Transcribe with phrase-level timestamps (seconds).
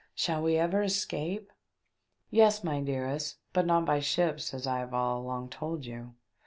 [0.15, 1.51] Shall we ever escape
[2.31, 6.15] ?""Yes, my dearest, but not by ships, as I have all along told you.